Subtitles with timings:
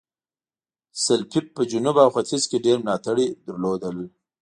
[1.03, 3.99] سلپيپ په جنوب او ختیځ کې ډېر ملاتړي لرل.